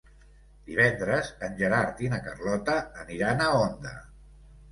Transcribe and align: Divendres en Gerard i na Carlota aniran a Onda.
Divendres 0.69 1.27
en 1.47 1.59
Gerard 1.59 2.01
i 2.07 2.09
na 2.15 2.19
Carlota 2.29 2.77
aniran 3.05 3.45
a 3.49 3.53
Onda. 3.61 3.95